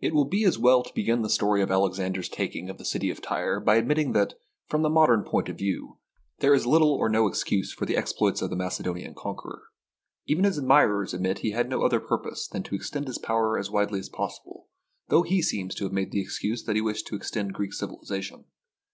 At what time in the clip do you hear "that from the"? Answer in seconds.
4.12-4.90